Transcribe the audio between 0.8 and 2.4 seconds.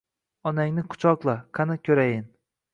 kuchoqla, qani, ko'rayin.